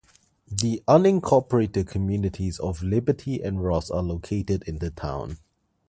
The 0.51 0.81
unincorporated 0.87 1.85
communities 1.87 2.57
of 2.57 2.81
Liberty 2.81 3.39
and 3.43 3.63
Ross 3.63 3.91
are 3.91 4.01
located 4.01 4.63
in 4.63 4.79
the 4.79 4.89
town. 4.89 5.37